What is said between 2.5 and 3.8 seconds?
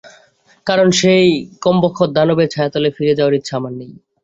ছায়াতলে ফিরে যাওয়ার ইচ্ছা আমার